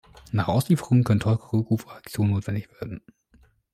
[0.31, 3.03] Nach Auslieferung können teure Rückrufaktionen notwendig werden.